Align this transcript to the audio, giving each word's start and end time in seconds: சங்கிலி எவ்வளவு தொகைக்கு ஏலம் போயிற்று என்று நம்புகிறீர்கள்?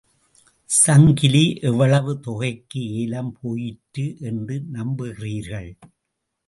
சங்கிலி 0.69 1.43
எவ்வளவு 1.61 2.19
தொகைக்கு 2.19 2.81
ஏலம் 2.93 3.31
போயிற்று 3.41 4.17
என்று 4.21 4.57
நம்புகிறீர்கள்? 4.73 5.71